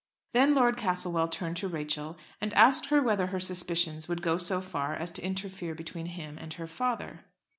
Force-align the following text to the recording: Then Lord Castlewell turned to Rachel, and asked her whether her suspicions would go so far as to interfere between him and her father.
Then 0.33 0.55
Lord 0.55 0.77
Castlewell 0.77 1.27
turned 1.27 1.57
to 1.57 1.67
Rachel, 1.67 2.17
and 2.41 2.55
asked 2.55 2.87
her 2.87 3.03
whether 3.03 3.27
her 3.27 3.39
suspicions 3.39 4.07
would 4.07 4.23
go 4.23 4.37
so 4.39 4.59
far 4.59 4.95
as 4.95 5.11
to 5.11 5.21
interfere 5.23 5.75
between 5.75 6.07
him 6.07 6.39
and 6.39 6.53
her 6.53 6.65
father. 6.65 7.19